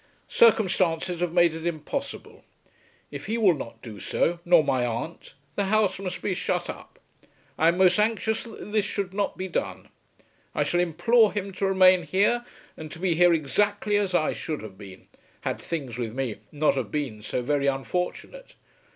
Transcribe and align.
Circumstances 0.33 1.19
have 1.19 1.31
made 1.31 1.53
it 1.53 1.63
impossible. 1.67 2.43
If 3.11 3.27
he 3.27 3.37
will 3.37 3.53
not 3.53 3.83
do 3.83 3.99
so, 3.99 4.39
nor 4.43 4.63
my 4.63 4.83
aunt, 4.83 5.35
the 5.55 5.65
house 5.65 5.99
must 5.99 6.23
be 6.23 6.33
shut 6.33 6.71
up. 6.71 6.97
I 7.55 7.67
am 7.67 7.77
most 7.77 7.99
anxious 7.99 8.45
that 8.45 8.71
this 8.71 8.83
should 8.83 9.13
not 9.13 9.37
be 9.37 9.47
done. 9.47 9.89
I 10.55 10.63
shall 10.63 10.79
implore 10.79 11.31
him 11.33 11.51
to 11.53 11.67
remain 11.67 12.01
here, 12.01 12.43
and 12.75 12.89
to 12.91 12.97
be 12.97 13.13
here 13.13 13.31
exactly 13.31 13.95
as 13.95 14.15
I 14.15 14.33
should 14.33 14.63
have 14.63 14.75
been, 14.75 15.05
had 15.41 15.61
things 15.61 15.99
with 15.99 16.15
me 16.15 16.37
not 16.51 16.73
have 16.73 16.89
been 16.89 17.21
so 17.21 17.43
very 17.43 17.67
unfortunate. 17.67 18.55